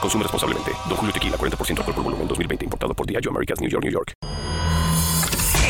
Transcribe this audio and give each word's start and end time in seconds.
Consume 0.00 0.22
responsablemente. 0.22 0.72
Don 0.88 0.96
Julio 0.96 1.12
Tequila, 1.12 1.36
40% 1.36 1.78
alcohol 1.78 1.94
por 1.94 2.04
volumen, 2.04 2.28
2020. 2.28 2.64
Importado 2.64 2.94
por 2.94 3.06
Diageo 3.06 3.30
Americas, 3.30 3.60
New 3.60 3.70
York, 3.70 3.84
New 3.84 3.92
York. 3.92 4.12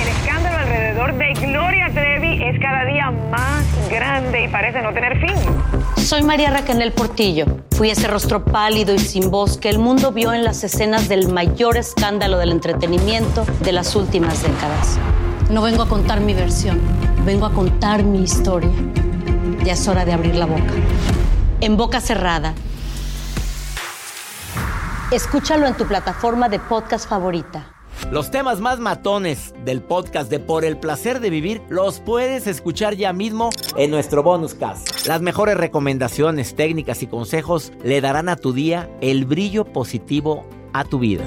El 0.00 0.08
escándalo 0.08 0.58
alrededor 0.58 1.14
de 1.14 1.32
Gloria 1.34 1.90
Trevi 1.92 2.42
es 2.42 2.60
cada 2.60 2.84
día 2.84 3.10
más 3.30 3.64
grande 3.90 4.44
y 4.44 4.48
parece 4.48 4.82
no 4.82 4.92
tener 4.92 5.18
fin. 5.20 5.36
Soy 5.96 6.22
María 6.22 6.50
Raquel 6.50 6.92
Portillo. 6.92 7.46
Fui 7.72 7.90
ese 7.90 8.06
rostro 8.06 8.44
pálido 8.44 8.94
y 8.94 8.98
sin 8.98 9.30
voz 9.30 9.58
que 9.58 9.68
el 9.68 9.78
mundo 9.78 10.12
vio 10.12 10.32
en 10.32 10.44
las 10.44 10.62
escenas 10.64 11.08
del 11.08 11.32
mayor 11.32 11.76
escándalo 11.76 12.38
del 12.38 12.52
entretenimiento 12.52 13.44
de 13.60 13.72
las 13.72 13.96
últimas 13.96 14.42
décadas. 14.42 14.98
No 15.50 15.62
vengo 15.62 15.82
a 15.82 15.88
contar 15.88 16.20
mi 16.20 16.34
versión, 16.34 16.80
vengo 17.24 17.46
a 17.46 17.52
contar 17.52 18.04
mi 18.04 18.22
historia. 18.22 18.70
Ya 19.64 19.72
es 19.72 19.88
hora 19.88 20.04
de 20.04 20.12
abrir 20.12 20.34
la 20.36 20.46
boca. 20.46 20.72
En 21.60 21.76
boca 21.76 22.00
cerrada. 22.00 22.54
Escúchalo 25.12 25.68
en 25.68 25.76
tu 25.76 25.86
plataforma 25.86 26.48
de 26.48 26.58
podcast 26.58 27.08
favorita. 27.08 27.72
Los 28.10 28.32
temas 28.32 28.58
más 28.58 28.80
matones 28.80 29.54
del 29.64 29.80
podcast 29.80 30.28
de 30.28 30.40
Por 30.40 30.64
el 30.64 30.78
placer 30.78 31.20
de 31.20 31.30
vivir 31.30 31.62
los 31.68 32.00
puedes 32.00 32.48
escuchar 32.48 32.96
ya 32.96 33.12
mismo 33.12 33.50
en 33.76 33.92
nuestro 33.92 34.24
bonus 34.24 34.54
cast. 34.54 35.06
Las 35.06 35.22
mejores 35.22 35.56
recomendaciones, 35.56 36.56
técnicas 36.56 37.04
y 37.04 37.06
consejos 37.06 37.72
le 37.84 38.00
darán 38.00 38.28
a 38.28 38.34
tu 38.34 38.52
día 38.52 38.90
el 39.00 39.26
brillo 39.26 39.64
positivo 39.64 40.44
a 40.72 40.82
tu 40.82 40.98
vida. 40.98 41.24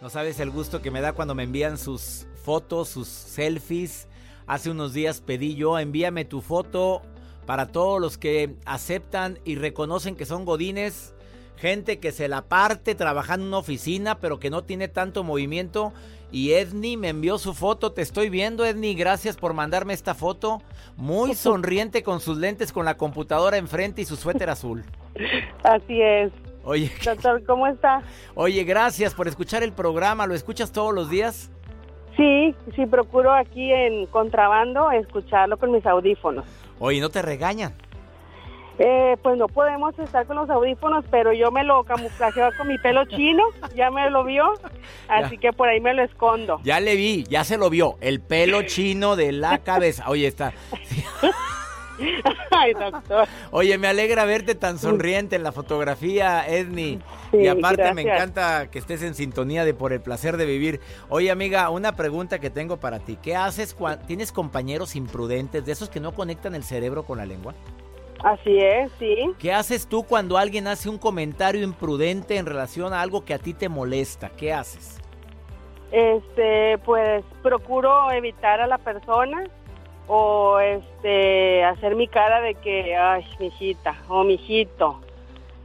No 0.00 0.10
sabes 0.10 0.38
el 0.38 0.50
gusto 0.50 0.80
que 0.80 0.92
me 0.92 1.00
da 1.00 1.12
cuando 1.12 1.34
me 1.34 1.42
envían 1.42 1.76
sus 1.76 2.28
fotos, 2.44 2.88
sus 2.88 3.08
selfies. 3.08 4.06
Hace 4.46 4.70
unos 4.70 4.94
días 4.94 5.20
pedí 5.20 5.56
yo, 5.56 5.76
envíame 5.76 6.24
tu 6.24 6.40
foto 6.40 7.02
para 7.46 7.68
todos 7.68 8.00
los 8.00 8.18
que 8.18 8.54
aceptan 8.66 9.38
y 9.44 9.54
reconocen 9.54 10.16
que 10.16 10.26
son 10.26 10.44
godines, 10.44 11.14
gente 11.56 11.98
que 11.98 12.12
se 12.12 12.28
la 12.28 12.42
parte 12.42 12.94
trabajando 12.94 13.44
en 13.44 13.48
una 13.48 13.58
oficina 13.58 14.18
pero 14.18 14.38
que 14.38 14.50
no 14.50 14.64
tiene 14.64 14.88
tanto 14.88 15.24
movimiento. 15.24 15.92
Y 16.32 16.52
Edni 16.54 16.96
me 16.96 17.10
envió 17.10 17.38
su 17.38 17.54
foto, 17.54 17.92
te 17.92 18.02
estoy 18.02 18.30
viendo 18.30 18.64
Edni, 18.64 18.94
gracias 18.94 19.36
por 19.36 19.54
mandarme 19.54 19.94
esta 19.94 20.14
foto. 20.14 20.60
Muy 20.96 21.34
sonriente 21.36 22.02
con 22.02 22.20
sus 22.20 22.36
lentes, 22.36 22.72
con 22.72 22.84
la 22.84 22.96
computadora 22.96 23.56
enfrente 23.56 24.02
y 24.02 24.04
su 24.04 24.16
suéter 24.16 24.50
azul. 24.50 24.84
Así 25.62 26.02
es. 26.02 26.32
Oye, 26.64 26.90
Doctor, 27.04 27.44
¿cómo 27.46 27.68
está? 27.68 28.02
oye, 28.34 28.64
gracias 28.64 29.14
por 29.14 29.28
escuchar 29.28 29.62
el 29.62 29.72
programa, 29.72 30.26
¿lo 30.26 30.34
escuchas 30.34 30.72
todos 30.72 30.92
los 30.92 31.08
días? 31.08 31.50
Sí, 32.16 32.54
sí, 32.74 32.86
procuro 32.86 33.32
aquí 33.32 33.72
en 33.72 34.06
contrabando 34.06 34.90
escucharlo 34.90 35.58
con 35.58 35.70
mis 35.70 35.86
audífonos. 35.86 36.44
Oye, 36.78 37.00
¿no 37.00 37.08
te 37.08 37.22
regañan? 37.22 37.74
Eh, 38.78 39.16
pues 39.22 39.38
no 39.38 39.48
podemos 39.48 39.98
estar 39.98 40.26
con 40.26 40.36
los 40.36 40.50
audífonos, 40.50 41.04
pero 41.10 41.32
yo 41.32 41.50
me 41.50 41.64
lo 41.64 41.84
camuflajeo 41.84 42.50
con 42.58 42.68
mi 42.68 42.76
pelo 42.76 43.06
chino, 43.06 43.42
ya 43.74 43.90
me 43.90 44.10
lo 44.10 44.22
vio, 44.24 44.52
así 45.08 45.38
que 45.38 45.52
por 45.52 45.68
ahí 45.68 45.80
me 45.80 45.94
lo 45.94 46.02
escondo. 46.02 46.60
Ya 46.62 46.78
le 46.80 46.94
vi, 46.94 47.24
ya 47.24 47.42
se 47.44 47.56
lo 47.56 47.70
vio, 47.70 47.96
el 48.02 48.20
pelo 48.20 48.62
chino 48.62 49.16
de 49.16 49.32
la 49.32 49.58
cabeza. 49.58 50.04
Oye, 50.08 50.26
está. 50.26 50.52
Ay, 52.56 52.72
doctor. 52.72 53.28
Oye, 53.50 53.78
me 53.78 53.88
alegra 53.88 54.24
verte 54.24 54.54
tan 54.54 54.78
sonriente 54.78 55.36
en 55.36 55.42
la 55.42 55.52
fotografía, 55.52 56.46
Edni. 56.46 57.00
Sí, 57.30 57.38
y 57.38 57.46
aparte 57.48 57.92
me 57.92 58.02
encanta 58.02 58.70
que 58.70 58.78
estés 58.78 59.02
en 59.02 59.14
sintonía 59.14 59.64
de 59.64 59.74
por 59.74 59.92
el 59.92 60.00
placer 60.00 60.36
de 60.36 60.46
vivir. 60.46 60.80
Oye, 61.08 61.30
amiga, 61.30 61.68
una 61.70 61.96
pregunta 61.96 62.38
que 62.38 62.50
tengo 62.50 62.78
para 62.78 62.98
ti. 63.00 63.18
¿Qué 63.20 63.36
haces 63.36 63.74
cuando 63.74 64.06
tienes 64.06 64.32
compañeros 64.32 64.96
imprudentes, 64.96 65.66
de 65.66 65.72
esos 65.72 65.88
que 65.88 66.00
no 66.00 66.12
conectan 66.12 66.54
el 66.54 66.64
cerebro 66.64 67.04
con 67.04 67.18
la 67.18 67.26
lengua? 67.26 67.54
Así 68.24 68.58
es, 68.58 68.90
sí. 68.98 69.34
¿Qué 69.38 69.52
haces 69.52 69.86
tú 69.86 70.02
cuando 70.02 70.38
alguien 70.38 70.66
hace 70.66 70.88
un 70.88 70.98
comentario 70.98 71.62
imprudente 71.62 72.38
en 72.38 72.46
relación 72.46 72.92
a 72.92 73.02
algo 73.02 73.24
que 73.24 73.34
a 73.34 73.38
ti 73.38 73.52
te 73.52 73.68
molesta? 73.68 74.30
¿Qué 74.30 74.52
haces? 74.52 75.00
Este, 75.92 76.78
pues 76.78 77.24
procuro 77.42 78.10
evitar 78.10 78.60
a 78.60 78.66
la 78.66 78.78
persona 78.78 79.44
o 80.08 80.58
este 80.60 81.64
hacer 81.64 81.96
mi 81.96 82.08
cara 82.08 82.40
de 82.40 82.54
que, 82.54 82.96
ay, 82.96 83.24
mijita 83.40 83.96
o 84.08 84.24
mijito. 84.24 85.00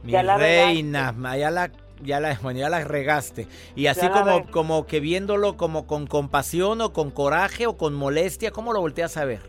Mi 0.02 0.12
Ya 0.12 0.22
la 0.22 0.36
reina, 0.36 1.14
ya 1.36 1.50
la, 1.50 1.70
ya 2.02 2.20
la, 2.20 2.38
bueno, 2.42 2.58
ya 2.58 2.68
la 2.68 2.82
regaste. 2.84 3.46
Y 3.76 3.86
así 3.86 4.02
Ya 4.02 4.10
como, 4.10 4.50
como 4.50 4.86
que 4.86 5.00
viéndolo 5.00 5.56
como 5.56 5.86
con 5.86 6.06
compasión 6.06 6.80
o 6.80 6.92
con 6.92 7.10
coraje 7.10 7.66
o 7.66 7.76
con 7.76 7.94
molestia, 7.94 8.50
¿cómo 8.50 8.72
lo 8.72 8.80
volteas 8.80 9.16
a 9.16 9.24
ver? 9.24 9.40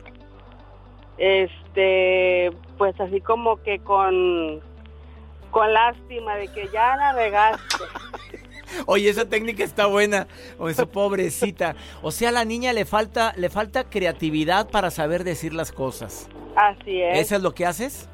Este, 1.18 2.52
pues 2.78 3.00
así 3.00 3.22
como 3.22 3.62
que 3.64 3.80
con 3.80 4.62
con 5.52 5.72
lástima 5.72 6.36
de 6.36 6.48
que 6.48 6.68
ya 6.74 6.98
la 6.98 7.14
regaste. 7.14 7.84
Oye, 8.86 9.10
esa 9.10 9.28
técnica 9.28 9.64
está 9.64 9.88
buena. 9.88 10.28
O 10.58 10.70
esa 10.70 10.86
pobrecita. 10.86 11.76
O 12.02 12.12
sea, 12.12 12.30
a 12.30 12.32
la 12.32 12.46
niña 12.46 12.74
le 12.74 12.86
falta, 12.86 13.34
le 13.38 13.50
falta 13.50 13.84
creatividad 13.86 14.70
para 14.70 14.92
saber 14.92 15.24
decir 15.24 15.54
las 15.54 15.72
cosas. 15.72 16.30
Así 16.56 17.02
es. 17.02 17.20
¿Eso 17.20 17.36
es 17.36 17.42
lo 17.42 17.54
que 17.54 17.66
haces? 17.66 18.10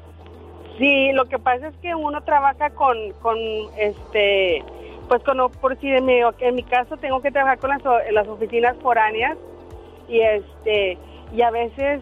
Sí, 0.78 1.12
lo 1.12 1.26
que 1.26 1.38
pasa 1.38 1.68
es 1.68 1.76
que 1.82 1.94
uno 1.94 2.22
trabaja 2.22 2.70
con, 2.70 3.12
con 3.20 3.36
este, 3.76 4.64
pues 5.08 5.22
con, 5.24 5.50
por 5.60 5.78
si 5.78 5.88
en 5.88 6.06
mi, 6.06 6.20
en 6.38 6.54
mi 6.54 6.62
caso 6.62 6.96
tengo 6.96 7.20
que 7.20 7.30
trabajar 7.30 7.58
con 7.58 7.70
las, 7.70 7.82
las 8.12 8.26
oficinas 8.26 8.76
foráneas 8.80 9.36
y 10.08 10.20
este, 10.20 10.96
y 11.34 11.42
a 11.42 11.50
veces 11.50 12.00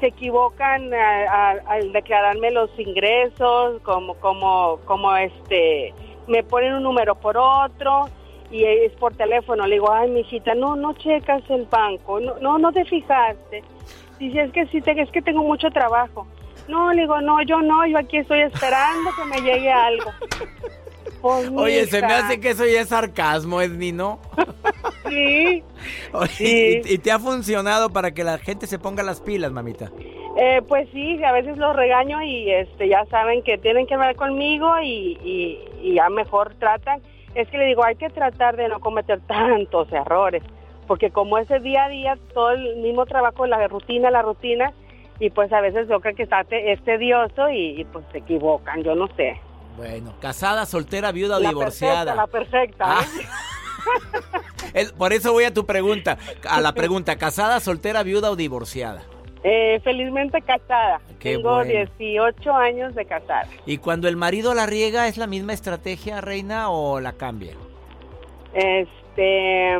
se 0.00 0.06
equivocan 0.06 0.92
al 0.94 1.92
declararme 1.92 2.50
los 2.50 2.70
ingresos, 2.78 3.80
como, 3.82 4.14
como, 4.14 4.80
como 4.86 5.14
este, 5.14 5.92
me 6.30 6.42
ponen 6.42 6.74
un 6.74 6.82
número 6.82 7.14
por 7.16 7.36
otro 7.36 8.08
y 8.50 8.64
es 8.64 8.92
por 8.92 9.14
teléfono. 9.14 9.66
Le 9.66 9.74
digo, 9.76 9.92
ay, 9.92 10.10
mijita, 10.10 10.54
no, 10.54 10.76
no 10.76 10.94
checas 10.94 11.42
el 11.50 11.66
banco, 11.66 12.20
no, 12.20 12.38
no, 12.40 12.58
no 12.58 12.72
te 12.72 12.84
fijaste. 12.84 13.62
Dice, 14.18 14.42
es 14.42 14.52
que 14.52 14.66
sí, 14.66 14.80
te- 14.80 15.00
es 15.00 15.10
que 15.10 15.22
tengo 15.22 15.42
mucho 15.42 15.70
trabajo. 15.70 16.26
No, 16.68 16.92
le 16.92 17.02
digo, 17.02 17.20
no, 17.20 17.42
yo 17.42 17.60
no, 17.62 17.84
yo 17.86 17.98
aquí 17.98 18.18
estoy 18.18 18.40
esperando 18.42 19.10
que 19.16 19.24
me 19.24 19.36
llegue 19.40 19.72
algo. 19.72 20.10
Pues, 21.20 21.50
Oye, 21.54 21.86
se 21.86 22.00
me 22.00 22.12
hace 22.14 22.40
que 22.40 22.50
eso 22.50 22.64
ya 22.64 22.80
es 22.80 22.88
sarcasmo, 22.88 23.60
Edni, 23.60 23.92
¿no? 23.92 24.20
Sí, 25.08 25.62
Oye, 26.12 26.28
Sí. 26.28 26.80
y, 26.84 26.94
y 26.94 26.98
te 26.98 27.12
ha 27.12 27.18
funcionado 27.18 27.90
para 27.90 28.12
que 28.12 28.24
la 28.24 28.38
gente 28.38 28.66
se 28.66 28.78
ponga 28.78 29.02
las 29.02 29.20
pilas, 29.20 29.52
mamita? 29.52 29.90
eh, 30.36 30.62
pues 30.66 30.88
sí, 30.92 31.22
a 31.24 31.32
veces 31.32 31.58
los 31.58 31.74
regaño 31.76 32.22
y 32.22 32.50
este 32.50 32.88
ya 32.88 33.04
saben 33.06 33.42
que 33.42 33.58
tienen 33.58 33.86
que 33.86 33.94
hablar 33.94 34.14
conmigo 34.16 34.70
y, 34.80 35.18
y, 35.22 35.58
y 35.82 35.94
ya 35.94 36.08
mejor 36.08 36.54
tratan. 36.58 37.00
Es 37.34 37.48
que 37.48 37.58
le 37.58 37.66
digo, 37.66 37.84
hay 37.84 37.96
que 37.96 38.08
tratar 38.10 38.56
de 38.56 38.68
no 38.68 38.80
cometer 38.80 39.20
tantos 39.26 39.92
errores, 39.92 40.42
porque 40.86 41.10
como 41.10 41.38
ese 41.38 41.60
día 41.60 41.84
a 41.84 41.88
día, 41.88 42.18
todo 42.34 42.50
el 42.50 42.76
mismo 42.76 43.06
trabajo, 43.06 43.46
la 43.46 43.66
rutina, 43.68 44.10
la 44.10 44.22
rutina, 44.22 44.72
y 45.20 45.30
pues 45.30 45.52
a 45.52 45.60
veces 45.60 45.86
yo 45.88 46.00
creo 46.00 46.14
que 46.16 46.22
está 46.24 46.44
te- 46.44 46.72
es 46.72 46.82
tedioso 46.84 47.50
y, 47.50 47.80
y, 47.80 47.84
pues 47.84 48.04
se 48.10 48.18
equivocan, 48.18 48.82
yo 48.82 48.94
no 48.94 49.06
sé. 49.16 49.38
Bueno, 49.76 50.14
casada, 50.20 50.66
soltera, 50.66 51.12
viuda 51.12 51.36
o 51.36 51.40
divorciada. 51.40 52.14
perfecta, 52.14 52.14
la 52.14 52.26
perfecta. 52.26 52.84
Ah. 52.88 53.02
¿eh? 53.22 53.26
El- 54.74 54.92
por 54.94 55.12
eso 55.12 55.32
voy 55.32 55.44
a 55.44 55.52
tu 55.54 55.66
pregunta. 55.66 56.16
A 56.48 56.60
la 56.60 56.72
pregunta, 56.72 57.16
¿casada, 57.16 57.60
soltera, 57.60 58.02
viuda 58.02 58.30
o 58.30 58.36
divorciada? 58.36 59.02
Eh, 59.42 59.80
felizmente 59.82 60.42
casada. 60.42 61.00
Qué 61.18 61.36
Tengo 61.36 61.54
bueno. 61.54 61.86
18 61.98 62.52
años 62.54 62.94
de 62.94 63.06
casada. 63.06 63.46
Y 63.66 63.78
cuando 63.78 64.08
el 64.08 64.16
marido 64.16 64.54
la 64.54 64.66
riega, 64.66 65.08
¿es 65.08 65.16
la 65.16 65.26
misma 65.26 65.52
estrategia, 65.52 66.20
reina, 66.20 66.70
o 66.70 67.00
la 67.00 67.14
cambia? 67.14 67.54
Este, 68.52 69.76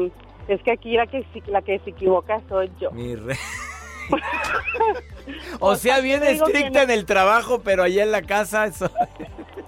es 0.49 0.63
que 0.65 0.73
aquí 0.73 0.97
la 0.97 1.07
que, 1.07 1.25
la 1.47 1.61
que 1.63 1.79
se 1.81 1.91
equivoca 1.91 2.41
soy 2.49 2.71
yo. 2.81 2.91
Mi 2.93 3.15
re... 3.17 3.37
o, 5.61 5.77
sea, 5.77 6.01
bien 6.01 6.23
estricta 6.23 6.83
en 6.83 6.91
el 6.91 7.07
trabajo, 7.07 7.61
pero 7.63 7.83
allá 7.83 8.03
en 8.03 8.13
la 8.13 8.23
casa. 8.23 8.71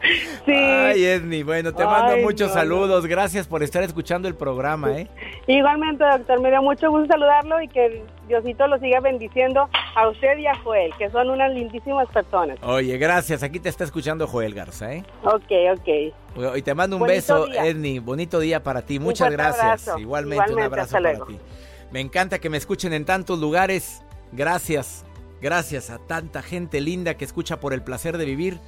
Sí. 0.44 0.52
Ay, 0.52 1.04
Edni, 1.04 1.42
bueno, 1.42 1.72
te 1.72 1.84
mando 1.84 2.16
muchos 2.18 2.52
saludos. 2.52 3.06
Gracias 3.06 3.46
por 3.46 3.62
estar 3.62 3.82
escuchando 3.84 4.26
el 4.26 4.34
programa, 4.34 4.98
¿eh? 4.98 5.08
Igualmente, 5.46 6.04
doctor, 6.04 6.40
me 6.40 6.50
da 6.50 6.60
mucho 6.60 6.90
gusto 6.90 7.06
saludarlo 7.12 7.62
y 7.62 7.68
que 7.68 8.02
Diosito 8.26 8.66
lo 8.66 8.78
siga 8.78 9.00
bendiciendo 9.00 9.68
a 9.94 10.08
usted 10.08 10.38
y 10.38 10.46
a 10.46 10.56
Joel, 10.56 10.92
que 10.98 11.10
son 11.10 11.30
unas 11.30 11.52
lindísimas 11.52 12.08
personas. 12.08 12.58
Oye, 12.62 12.98
gracias. 12.98 13.42
Aquí 13.42 13.60
te 13.60 13.68
está 13.68 13.84
escuchando 13.84 14.26
Joel 14.26 14.54
Garza, 14.54 14.92
¿eh? 14.92 15.04
Ok, 15.22 15.52
ok. 15.78 16.56
Y 16.56 16.62
te 16.62 16.74
mando 16.74 16.96
un 16.96 17.06
beso, 17.06 17.46
Edni. 17.52 17.98
Bonito 18.00 18.40
día 18.40 18.62
para 18.62 18.82
ti. 18.82 18.98
Muchas 18.98 19.30
gracias. 19.30 19.88
Igualmente, 19.98 20.52
un 20.52 20.60
abrazo 20.60 20.94
para 20.94 21.24
ti. 21.24 21.38
Me 21.92 22.00
encanta 22.00 22.38
que 22.40 22.50
me 22.50 22.56
escuchen 22.56 22.92
en 22.92 23.04
tantos 23.04 23.38
lugares. 23.38 24.02
Gracias. 24.32 25.04
Gracias 25.40 25.90
a 25.90 25.98
tanta 25.98 26.40
gente 26.40 26.80
linda 26.80 27.14
que 27.14 27.24
escucha 27.24 27.60
por 27.60 27.72
el 27.74 27.82
placer 27.82 28.16
de 28.16 28.24
vivir 28.24 28.60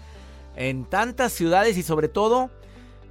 en 0.57 0.85
tantas 0.85 1.33
ciudades 1.33 1.77
y 1.77 1.83
sobre 1.83 2.09
todo 2.09 2.51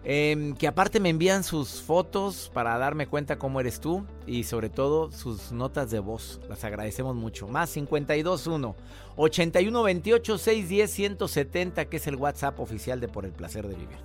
em, 0.03 0.53
que 0.55 0.67
aparte 0.67 0.99
me 0.99 1.09
envían 1.09 1.43
sus 1.43 1.81
fotos 1.81 2.51
para 2.53 2.77
darme 2.77 3.07
cuenta 3.07 3.37
cómo 3.37 3.59
eres 3.59 3.79
tú 3.79 4.05
y 4.27 4.43
sobre 4.43 4.69
todo 4.69 5.11
sus 5.11 5.51
notas 5.51 5.91
de 5.91 5.99
voz. 5.99 6.41
Las 6.49 6.63
agradecemos 6.63 7.15
mucho. 7.15 7.47
Más 7.47 7.71
521 7.73 8.75
8128 9.15 10.37
610 10.37 10.91
170 10.91 11.85
que 11.85 11.97
es 11.97 12.07
el 12.07 12.15
WhatsApp 12.15 12.59
oficial 12.59 12.99
de 12.99 13.07
Por 13.07 13.25
el 13.25 13.31
placer 13.31 13.67
de 13.67 13.75
vivir. 13.75 13.97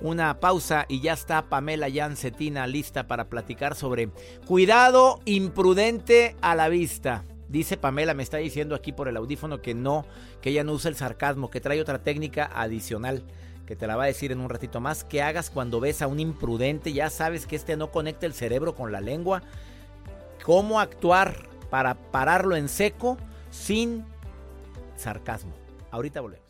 Una 0.00 0.40
pausa 0.40 0.86
y 0.88 1.00
ya 1.00 1.12
está 1.12 1.48
Pamela 1.50 1.88
Yancetina 1.88 2.66
lista 2.66 3.06
para 3.06 3.28
platicar 3.28 3.74
sobre 3.74 4.08
cuidado 4.46 5.20
imprudente 5.26 6.36
a 6.40 6.54
la 6.54 6.68
vista. 6.68 7.24
Dice 7.50 7.76
Pamela, 7.76 8.14
me 8.14 8.22
está 8.22 8.36
diciendo 8.36 8.76
aquí 8.76 8.92
por 8.92 9.08
el 9.08 9.16
audífono 9.16 9.60
que 9.60 9.74
no, 9.74 10.06
que 10.40 10.50
ella 10.50 10.62
no 10.62 10.72
usa 10.72 10.88
el 10.88 10.94
sarcasmo, 10.94 11.50
que 11.50 11.60
trae 11.60 11.80
otra 11.80 11.98
técnica 11.98 12.48
adicional, 12.54 13.24
que 13.66 13.74
te 13.74 13.88
la 13.88 13.96
va 13.96 14.04
a 14.04 14.06
decir 14.06 14.30
en 14.30 14.38
un 14.38 14.48
ratito 14.48 14.80
más, 14.80 15.02
que 15.02 15.20
hagas 15.20 15.50
cuando 15.50 15.80
ves 15.80 16.00
a 16.00 16.06
un 16.06 16.20
imprudente, 16.20 16.92
ya 16.92 17.10
sabes 17.10 17.46
que 17.46 17.56
este 17.56 17.76
no 17.76 17.90
conecta 17.90 18.26
el 18.26 18.34
cerebro 18.34 18.76
con 18.76 18.92
la 18.92 19.00
lengua, 19.00 19.42
cómo 20.44 20.78
actuar 20.78 21.48
para 21.70 21.94
pararlo 21.94 22.54
en 22.54 22.68
seco 22.68 23.18
sin 23.50 24.04
sarcasmo. 24.94 25.52
Ahorita 25.90 26.20
volvemos 26.20 26.49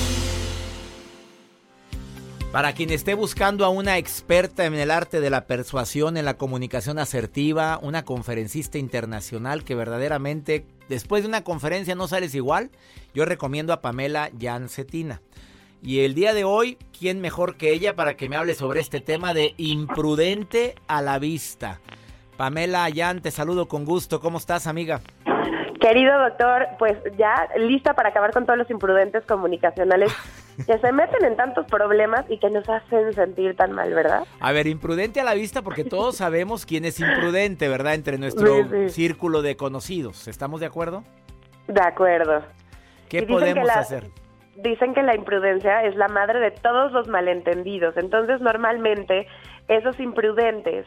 Para 2.51 2.73
quien 2.73 2.89
esté 2.89 3.13
buscando 3.13 3.63
a 3.63 3.69
una 3.69 3.97
experta 3.97 4.65
en 4.65 4.73
el 4.73 4.91
arte 4.91 5.21
de 5.21 5.29
la 5.29 5.47
persuasión, 5.47 6.17
en 6.17 6.25
la 6.25 6.33
comunicación 6.33 6.99
asertiva, 6.99 7.79
una 7.81 8.03
conferencista 8.03 8.77
internacional 8.77 9.63
que 9.63 9.73
verdaderamente 9.73 10.65
después 10.89 11.23
de 11.23 11.29
una 11.29 11.45
conferencia 11.45 11.95
no 11.95 12.09
sales 12.09 12.35
igual, 12.35 12.69
yo 13.13 13.23
recomiendo 13.23 13.71
a 13.71 13.79
Pamela 13.79 14.31
Jancetina. 14.37 15.21
Y 15.81 16.01
el 16.01 16.13
día 16.13 16.33
de 16.33 16.43
hoy, 16.43 16.77
¿quién 16.99 17.21
mejor 17.21 17.55
que 17.55 17.71
ella 17.71 17.95
para 17.95 18.17
que 18.17 18.27
me 18.27 18.35
hable 18.35 18.53
sobre 18.53 18.81
este 18.81 18.99
tema 18.99 19.33
de 19.33 19.53
imprudente 19.55 20.75
a 20.87 21.01
la 21.01 21.19
vista? 21.19 21.79
Pamela 22.35 22.89
Jan, 22.93 23.21
te 23.21 23.31
saludo 23.31 23.69
con 23.69 23.85
gusto. 23.85 24.19
¿Cómo 24.19 24.39
estás, 24.39 24.67
amiga? 24.67 25.01
Querido 25.81 26.15
doctor, 26.19 26.67
pues 26.77 26.95
ya 27.17 27.49
lista 27.57 27.95
para 27.95 28.09
acabar 28.09 28.31
con 28.31 28.45
todos 28.45 28.59
los 28.59 28.69
imprudentes 28.69 29.25
comunicacionales 29.25 30.13
que 30.67 30.77
se 30.77 30.91
meten 30.91 31.25
en 31.25 31.35
tantos 31.35 31.65
problemas 31.65 32.23
y 32.29 32.37
que 32.37 32.51
nos 32.51 32.69
hacen 32.69 33.11
sentir 33.13 33.55
tan 33.55 33.71
mal, 33.71 33.91
¿verdad? 33.91 34.23
A 34.39 34.51
ver, 34.51 34.67
imprudente 34.67 35.19
a 35.19 35.23
la 35.23 35.33
vista 35.33 35.63
porque 35.63 35.83
todos 35.83 36.17
sabemos 36.17 36.67
quién 36.67 36.85
es 36.85 36.99
imprudente, 36.99 37.67
¿verdad? 37.67 37.95
Entre 37.95 38.19
nuestro 38.19 38.89
círculo 38.89 39.41
de 39.41 39.57
conocidos. 39.57 40.27
¿Estamos 40.27 40.59
de 40.59 40.67
acuerdo? 40.67 41.03
De 41.67 41.81
acuerdo. 41.81 42.43
¿Qué 43.09 43.23
podemos 43.23 43.67
hacer? 43.71 44.11
Dicen 44.57 44.93
que 44.93 45.01
la 45.01 45.15
imprudencia 45.15 45.83
es 45.83 45.95
la 45.95 46.09
madre 46.09 46.39
de 46.41 46.51
todos 46.51 46.91
los 46.91 47.07
malentendidos. 47.07 47.97
Entonces, 47.97 48.39
normalmente, 48.39 49.25
esos 49.67 49.99
imprudentes 49.99 50.85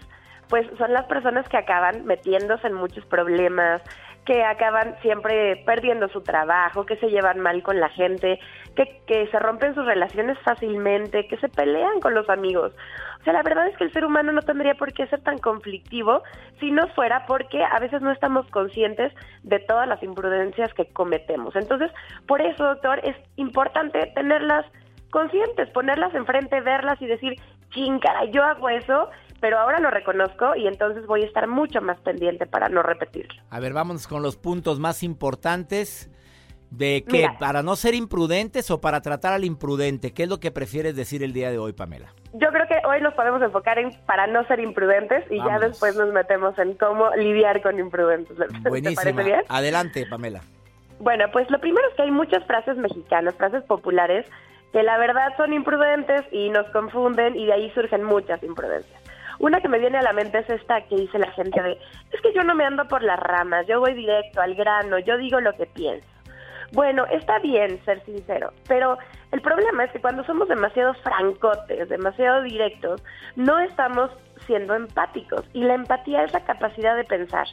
pues 0.48 0.66
son 0.78 0.92
las 0.92 1.06
personas 1.06 1.48
que 1.48 1.56
acaban 1.56 2.04
metiéndose 2.04 2.66
en 2.66 2.74
muchos 2.74 3.04
problemas, 3.06 3.82
que 4.24 4.42
acaban 4.42 4.96
siempre 5.02 5.62
perdiendo 5.66 6.08
su 6.08 6.22
trabajo, 6.22 6.86
que 6.86 6.96
se 6.96 7.08
llevan 7.08 7.40
mal 7.40 7.62
con 7.62 7.78
la 7.78 7.90
gente, 7.90 8.40
que, 8.74 9.00
que 9.06 9.26
se 9.28 9.38
rompen 9.38 9.74
sus 9.74 9.84
relaciones 9.84 10.38
fácilmente, 10.44 11.26
que 11.26 11.36
se 11.38 11.48
pelean 11.48 12.00
con 12.00 12.14
los 12.14 12.28
amigos. 12.28 12.72
O 13.20 13.24
sea, 13.24 13.32
la 13.32 13.42
verdad 13.42 13.68
es 13.68 13.76
que 13.76 13.84
el 13.84 13.92
ser 13.92 14.04
humano 14.04 14.32
no 14.32 14.42
tendría 14.42 14.74
por 14.74 14.92
qué 14.92 15.06
ser 15.06 15.22
tan 15.22 15.38
conflictivo 15.38 16.22
si 16.60 16.70
no 16.70 16.88
fuera 16.88 17.24
porque 17.26 17.62
a 17.64 17.78
veces 17.78 18.02
no 18.02 18.10
estamos 18.10 18.46
conscientes 18.50 19.12
de 19.42 19.60
todas 19.60 19.88
las 19.88 20.02
imprudencias 20.02 20.72
que 20.74 20.86
cometemos. 20.92 21.56
Entonces, 21.56 21.90
por 22.26 22.42
eso, 22.42 22.64
doctor, 22.64 23.00
es 23.02 23.16
importante 23.36 24.12
tenerlas 24.14 24.66
conscientes, 25.10 25.70
ponerlas 25.70 26.14
enfrente, 26.14 26.60
verlas 26.60 27.00
y 27.00 27.06
decir, 27.06 27.34
ching, 27.70 27.98
cara, 27.98 28.24
yo 28.26 28.42
hago 28.42 28.68
eso 28.68 29.08
pero 29.40 29.58
ahora 29.58 29.78
lo 29.78 29.90
reconozco 29.90 30.56
y 30.56 30.66
entonces 30.66 31.06
voy 31.06 31.22
a 31.22 31.26
estar 31.26 31.46
mucho 31.46 31.80
más 31.80 31.98
pendiente 32.00 32.46
para 32.46 32.68
no 32.68 32.82
repetirlo. 32.82 33.42
A 33.50 33.60
ver, 33.60 33.72
vamos 33.72 34.06
con 34.06 34.22
los 34.22 34.36
puntos 34.36 34.78
más 34.80 35.02
importantes 35.02 36.10
de 36.70 37.04
que 37.08 37.28
para 37.38 37.62
no 37.62 37.76
ser 37.76 37.94
imprudentes 37.94 38.70
o 38.70 38.80
para 38.80 39.00
tratar 39.00 39.32
al 39.32 39.44
imprudente. 39.44 40.12
¿Qué 40.12 40.24
es 40.24 40.28
lo 40.28 40.40
que 40.40 40.50
prefieres 40.50 40.96
decir 40.96 41.22
el 41.22 41.32
día 41.32 41.50
de 41.50 41.58
hoy, 41.58 41.72
Pamela? 41.72 42.12
Yo 42.32 42.48
creo 42.50 42.66
que 42.66 42.80
hoy 42.86 43.00
nos 43.00 43.14
podemos 43.14 43.40
enfocar 43.42 43.78
en 43.78 43.92
para 44.06 44.26
no 44.26 44.44
ser 44.46 44.60
imprudentes 44.60 45.24
y 45.30 45.36
ya 45.36 45.58
después 45.58 45.94
nos 45.94 46.12
metemos 46.12 46.58
en 46.58 46.74
cómo 46.74 47.14
lidiar 47.14 47.62
con 47.62 47.78
imprudentes. 47.78 48.36
Buenísimo. 48.62 49.20
Adelante, 49.48 50.04
Pamela. 50.10 50.40
Bueno, 50.98 51.26
pues 51.32 51.48
lo 51.50 51.60
primero 51.60 51.86
es 51.88 51.94
que 51.96 52.02
hay 52.02 52.10
muchas 52.10 52.44
frases 52.46 52.76
mexicanas, 52.76 53.34
frases 53.34 53.62
populares, 53.64 54.26
que 54.72 54.82
la 54.82 54.98
verdad 54.98 55.32
son 55.36 55.52
imprudentes 55.52 56.22
y 56.32 56.50
nos 56.50 56.66
confunden 56.70 57.36
y 57.36 57.46
de 57.46 57.52
ahí 57.52 57.70
surgen 57.70 58.02
muchas 58.02 58.42
imprudencias. 58.42 59.03
Una 59.38 59.60
que 59.60 59.68
me 59.68 59.78
viene 59.78 59.98
a 59.98 60.02
la 60.02 60.12
mente 60.12 60.38
es 60.38 60.50
esta 60.50 60.80
que 60.82 60.96
dice 60.96 61.18
la 61.18 61.30
gente 61.32 61.62
de, 61.62 61.78
es 62.12 62.20
que 62.20 62.32
yo 62.32 62.42
no 62.42 62.54
me 62.54 62.64
ando 62.64 62.86
por 62.86 63.02
las 63.02 63.18
ramas, 63.18 63.66
yo 63.66 63.80
voy 63.80 63.94
directo 63.94 64.40
al 64.40 64.54
grano, 64.54 64.98
yo 64.98 65.16
digo 65.18 65.40
lo 65.40 65.54
que 65.54 65.66
pienso. 65.66 66.06
Bueno, 66.72 67.06
está 67.06 67.38
bien 67.38 67.82
ser 67.84 68.04
sincero, 68.04 68.52
pero 68.66 68.98
el 69.32 69.40
problema 69.40 69.84
es 69.84 69.92
que 69.92 70.00
cuando 70.00 70.24
somos 70.24 70.48
demasiado 70.48 70.94
francotes, 70.94 71.88
demasiado 71.88 72.42
directos, 72.42 73.02
no 73.36 73.58
estamos 73.60 74.10
siendo 74.46 74.74
empáticos. 74.74 75.44
Y 75.52 75.62
la 75.62 75.74
empatía 75.74 76.24
es 76.24 76.32
la 76.32 76.44
capacidad 76.44 76.96
de 76.96 77.04
pensar, 77.04 77.46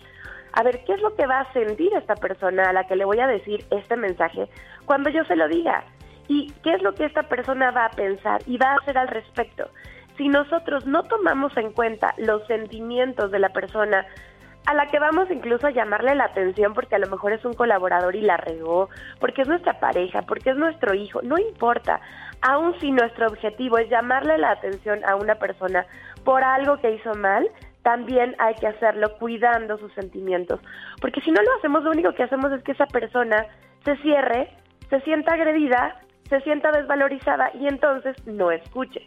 a 0.54 0.64
ver, 0.64 0.84
¿qué 0.86 0.94
es 0.94 1.02
lo 1.02 1.16
que 1.16 1.28
va 1.28 1.42
a 1.42 1.54
sentir 1.54 1.94
esta 1.94 2.16
persona 2.16 2.70
a 2.70 2.74
la 2.74 2.86
que 2.88 2.96
le 2.96 3.06
voy 3.06 3.20
a 3.20 3.28
decir 3.28 3.66
este 3.70 3.96
mensaje 3.96 4.48
cuando 4.86 5.10
yo 5.10 5.24
se 5.26 5.36
lo 5.36 5.48
diga? 5.48 5.84
¿Y 6.28 6.52
qué 6.64 6.74
es 6.74 6.82
lo 6.82 6.94
que 6.94 7.06
esta 7.06 7.24
persona 7.24 7.72
va 7.72 7.86
a 7.86 7.92
pensar 7.92 8.42
y 8.46 8.58
va 8.58 8.72
a 8.72 8.76
hacer 8.76 8.98
al 8.98 9.08
respecto? 9.08 9.70
Si 10.22 10.30
nosotros 10.30 10.86
no 10.86 11.02
tomamos 11.02 11.58
en 11.58 11.72
cuenta 11.72 12.14
los 12.20 12.46
sentimientos 12.46 13.32
de 13.32 13.40
la 13.40 13.50
persona 13.50 14.06
a 14.68 14.76
la 14.76 14.86
que 14.86 15.00
vamos 15.00 15.32
incluso 15.32 15.66
a 15.66 15.72
llamarle 15.72 16.14
la 16.14 16.26
atención 16.26 16.76
porque 16.76 16.94
a 16.94 17.00
lo 17.00 17.10
mejor 17.10 17.34
es 17.34 17.44
un 17.44 17.54
colaborador 17.54 18.16
y 18.16 18.22
la 18.22 18.38
regó, 18.38 18.88
porque 19.20 19.42
es 19.42 19.48
nuestra 19.48 19.80
pareja, 19.80 20.22
porque 20.22 20.52
es 20.52 20.58
nuestro 20.58 20.94
hijo, 20.94 21.24
no 21.24 21.40
importa. 21.40 22.00
Aun 22.44 22.80
si 22.80 22.92
nuestro 22.92 23.26
objetivo 23.26 23.80
es 23.80 23.90
llamarle 23.90 24.38
la 24.38 24.52
atención 24.52 25.04
a 25.06 25.16
una 25.16 25.40
persona 25.40 25.88
por 26.24 26.44
algo 26.44 26.78
que 26.78 26.92
hizo 26.92 27.16
mal, 27.16 27.50
también 27.82 28.36
hay 28.38 28.54
que 28.54 28.68
hacerlo 28.68 29.18
cuidando 29.18 29.80
sus 29.80 29.92
sentimientos. 29.94 30.60
Porque 31.02 31.22
si 31.22 31.32
no 31.32 31.42
lo 31.42 31.52
hacemos, 31.58 31.84
lo 31.84 31.90
único 31.90 32.14
que 32.14 32.22
hacemos 32.22 32.52
es 32.52 32.62
que 32.62 32.74
esa 32.74 32.86
persona 32.86 33.48
se 33.84 33.98
cierre, 33.98 34.52
se 34.88 35.02
sienta 35.02 35.34
agredida 35.34 35.96
se 36.32 36.40
sienta 36.42 36.72
desvalorizada 36.72 37.52
y 37.54 37.68
entonces 37.68 38.16
no 38.26 38.52
escuche. 38.52 39.02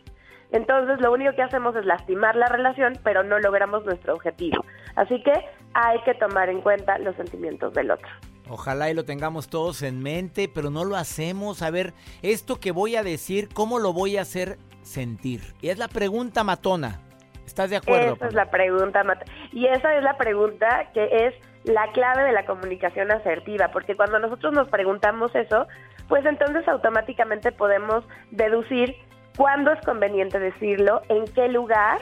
Entonces 0.54 1.00
lo 1.00 1.12
único 1.12 1.34
que 1.34 1.42
hacemos 1.42 1.74
es 1.74 1.84
lastimar 1.84 2.36
la 2.36 2.46
relación, 2.46 2.96
pero 3.02 3.24
no 3.24 3.40
logramos 3.40 3.84
nuestro 3.84 4.14
objetivo. 4.14 4.64
Así 4.94 5.20
que 5.24 5.32
hay 5.74 6.00
que 6.04 6.14
tomar 6.14 6.48
en 6.48 6.60
cuenta 6.60 6.96
los 6.98 7.16
sentimientos 7.16 7.74
del 7.74 7.90
otro. 7.90 8.06
Ojalá 8.48 8.88
y 8.88 8.94
lo 8.94 9.04
tengamos 9.04 9.48
todos 9.48 9.82
en 9.82 10.00
mente, 10.00 10.48
pero 10.48 10.70
no 10.70 10.84
lo 10.84 10.94
hacemos. 10.94 11.60
A 11.62 11.70
ver, 11.70 11.92
esto 12.22 12.60
que 12.60 12.70
voy 12.70 12.94
a 12.94 13.02
decir, 13.02 13.48
¿cómo 13.52 13.80
lo 13.80 13.92
voy 13.92 14.16
a 14.16 14.20
hacer 14.20 14.58
sentir? 14.82 15.40
Y 15.60 15.70
es 15.70 15.78
la 15.78 15.88
pregunta 15.88 16.44
matona. 16.44 17.00
¿Estás 17.44 17.70
de 17.70 17.76
acuerdo? 17.76 18.14
Esa 18.14 18.28
es 18.28 18.34
la 18.34 18.48
pregunta 18.48 19.02
matona. 19.02 19.32
Y 19.50 19.66
esa 19.66 19.96
es 19.96 20.04
la 20.04 20.16
pregunta 20.16 20.88
que 20.94 21.26
es 21.26 21.34
la 21.64 21.90
clave 21.90 22.22
de 22.22 22.32
la 22.32 22.46
comunicación 22.46 23.10
asertiva, 23.10 23.72
porque 23.72 23.96
cuando 23.96 24.20
nosotros 24.20 24.52
nos 24.52 24.68
preguntamos 24.68 25.34
eso, 25.34 25.66
pues 26.06 26.24
entonces 26.24 26.68
automáticamente 26.68 27.50
podemos 27.50 28.04
deducir 28.30 28.94
cuándo 29.36 29.72
es 29.72 29.84
conveniente 29.84 30.38
decirlo, 30.38 31.02
en 31.08 31.24
qué 31.34 31.48
lugar, 31.48 32.00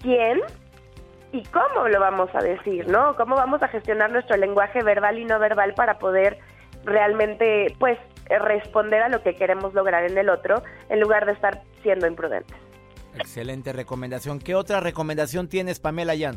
quién 0.00 0.40
y 1.32 1.42
cómo 1.44 1.88
lo 1.88 2.00
vamos 2.00 2.30
a 2.34 2.38
decir, 2.38 2.88
¿no? 2.88 3.16
Cómo 3.16 3.34
vamos 3.36 3.62
a 3.62 3.68
gestionar 3.68 4.10
nuestro 4.10 4.36
lenguaje 4.36 4.82
verbal 4.82 5.18
y 5.18 5.24
no 5.24 5.38
verbal 5.38 5.74
para 5.74 5.98
poder 5.98 6.38
realmente, 6.84 7.74
pues, 7.78 7.98
responder 8.28 9.02
a 9.02 9.08
lo 9.08 9.22
que 9.22 9.34
queremos 9.34 9.74
lograr 9.74 10.04
en 10.04 10.16
el 10.16 10.28
otro, 10.28 10.62
en 10.88 11.00
lugar 11.00 11.26
de 11.26 11.32
estar 11.32 11.62
siendo 11.82 12.06
imprudentes. 12.06 12.56
Excelente 13.14 13.72
recomendación. 13.72 14.38
¿Qué 14.38 14.54
otra 14.54 14.80
recomendación 14.80 15.48
tienes, 15.48 15.80
Pamela 15.80 16.14
Yan? 16.14 16.36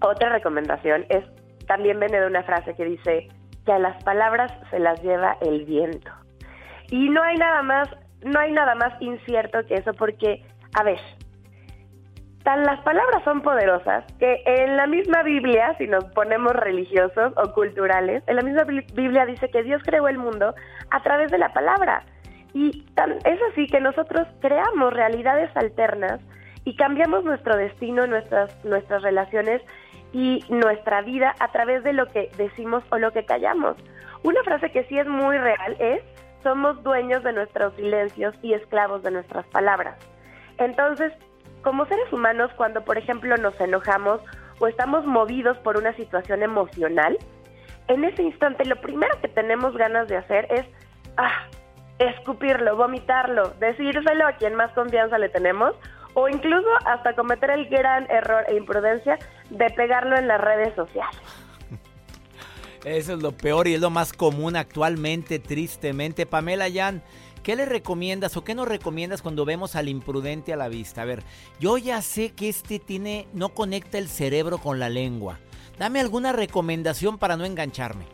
Otra 0.00 0.30
recomendación 0.30 1.06
es, 1.08 1.24
también 1.66 2.00
viene 2.00 2.20
de 2.20 2.26
una 2.26 2.42
frase 2.42 2.74
que 2.74 2.84
dice, 2.84 3.28
que 3.64 3.72
a 3.72 3.78
las 3.78 4.02
palabras 4.02 4.52
se 4.70 4.78
las 4.78 5.00
lleva 5.02 5.36
el 5.40 5.64
viento. 5.64 6.10
Y 6.90 7.08
no 7.08 7.22
hay 7.22 7.36
nada 7.36 7.62
más 7.62 7.88
no 8.24 8.38
hay 8.38 8.52
nada 8.52 8.74
más 8.74 9.00
incierto 9.00 9.64
que 9.66 9.74
eso 9.74 9.92
porque, 9.94 10.42
a 10.74 10.82
ver, 10.82 10.98
tan 12.42 12.62
las 12.64 12.80
palabras 12.80 13.22
son 13.24 13.42
poderosas 13.42 14.04
que 14.18 14.42
en 14.44 14.76
la 14.76 14.86
misma 14.86 15.22
Biblia, 15.22 15.74
si 15.78 15.86
nos 15.86 16.04
ponemos 16.06 16.52
religiosos 16.52 17.32
o 17.36 17.52
culturales, 17.52 18.22
en 18.26 18.36
la 18.36 18.42
misma 18.42 18.64
Biblia 18.64 19.26
dice 19.26 19.50
que 19.50 19.62
Dios 19.62 19.82
creó 19.84 20.08
el 20.08 20.18
mundo 20.18 20.54
a 20.90 21.02
través 21.02 21.30
de 21.30 21.38
la 21.38 21.52
palabra. 21.52 22.04
Y 22.54 22.82
tan, 22.94 23.12
es 23.24 23.40
así 23.50 23.66
que 23.66 23.80
nosotros 23.80 24.26
creamos 24.40 24.92
realidades 24.92 25.50
alternas 25.56 26.20
y 26.64 26.76
cambiamos 26.76 27.24
nuestro 27.24 27.56
destino, 27.56 28.06
nuestras, 28.06 28.64
nuestras 28.64 29.02
relaciones 29.02 29.62
y 30.12 30.44
nuestra 30.48 31.00
vida 31.02 31.34
a 31.40 31.50
través 31.50 31.82
de 31.82 31.92
lo 31.92 32.06
que 32.06 32.30
decimos 32.36 32.84
o 32.90 32.98
lo 32.98 33.12
que 33.12 33.24
callamos. 33.24 33.76
Una 34.22 34.42
frase 34.44 34.70
que 34.70 34.84
sí 34.84 34.98
es 34.98 35.06
muy 35.06 35.38
real 35.38 35.76
es, 35.78 36.02
somos 36.42 36.82
dueños 36.82 37.22
de 37.22 37.32
nuestros 37.32 37.74
silencios 37.74 38.34
y 38.42 38.54
esclavos 38.54 39.02
de 39.02 39.10
nuestras 39.10 39.46
palabras. 39.46 39.96
Entonces, 40.58 41.12
como 41.62 41.86
seres 41.86 42.12
humanos, 42.12 42.50
cuando 42.56 42.84
por 42.84 42.98
ejemplo 42.98 43.36
nos 43.36 43.58
enojamos 43.60 44.20
o 44.58 44.66
estamos 44.66 45.04
movidos 45.06 45.56
por 45.58 45.76
una 45.76 45.94
situación 45.94 46.42
emocional, 46.42 47.16
en 47.88 48.04
ese 48.04 48.22
instante 48.22 48.64
lo 48.64 48.76
primero 48.76 49.20
que 49.20 49.28
tenemos 49.28 49.76
ganas 49.76 50.08
de 50.08 50.16
hacer 50.16 50.46
es 50.50 50.64
ah, 51.16 51.46
escupirlo, 51.98 52.76
vomitarlo, 52.76 53.50
decírselo 53.58 54.26
a 54.26 54.32
quien 54.32 54.54
más 54.54 54.72
confianza 54.72 55.18
le 55.18 55.28
tenemos 55.28 55.74
o 56.14 56.28
incluso 56.28 56.68
hasta 56.84 57.14
cometer 57.14 57.50
el 57.50 57.68
gran 57.68 58.10
error 58.10 58.44
e 58.48 58.56
imprudencia 58.56 59.18
de 59.50 59.70
pegarlo 59.70 60.16
en 60.16 60.28
las 60.28 60.40
redes 60.40 60.74
sociales. 60.74 61.41
Eso 62.84 63.14
es 63.14 63.22
lo 63.22 63.30
peor 63.32 63.68
y 63.68 63.74
es 63.74 63.80
lo 63.80 63.90
más 63.90 64.12
común 64.12 64.56
actualmente, 64.56 65.38
tristemente. 65.38 66.26
Pamela 66.26 66.66
Yan, 66.66 67.02
¿qué 67.44 67.54
le 67.54 67.64
recomiendas 67.64 68.36
o 68.36 68.42
qué 68.42 68.56
nos 68.56 68.66
recomiendas 68.66 69.22
cuando 69.22 69.44
vemos 69.44 69.76
al 69.76 69.88
imprudente 69.88 70.52
a 70.52 70.56
la 70.56 70.68
vista? 70.68 71.02
A 71.02 71.04
ver, 71.04 71.22
yo 71.60 71.78
ya 71.78 72.02
sé 72.02 72.32
que 72.34 72.48
este 72.48 72.80
tiene, 72.80 73.28
no 73.32 73.50
conecta 73.50 73.98
el 73.98 74.08
cerebro 74.08 74.58
con 74.58 74.80
la 74.80 74.88
lengua. 74.88 75.38
Dame 75.78 76.00
alguna 76.00 76.32
recomendación 76.32 77.18
para 77.18 77.36
no 77.36 77.44
engancharme. 77.44 78.04